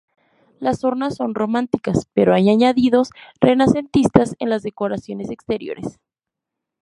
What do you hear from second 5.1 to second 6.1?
exteriores.